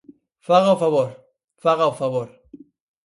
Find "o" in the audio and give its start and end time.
0.75-0.81, 1.91-1.97